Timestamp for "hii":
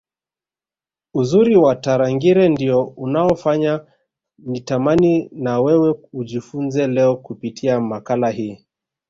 8.29-8.65